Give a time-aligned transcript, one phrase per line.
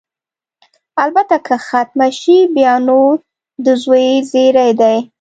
[1.03, 3.01] البته که ختمه شي، بیا نو
[3.63, 4.97] د زوی زېری دی.